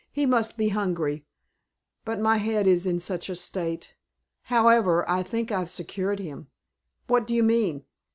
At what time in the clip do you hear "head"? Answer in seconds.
2.37-2.65